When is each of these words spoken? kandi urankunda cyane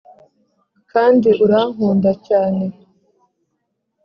kandi 0.91 1.29
urankunda 1.45 2.11
cyane 2.27 2.63